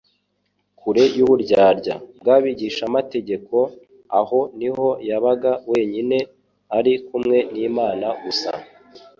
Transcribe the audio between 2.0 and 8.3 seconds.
bw'abigishamategeko, aho ni ho yabaga wenyine, ari kumwe n'Imana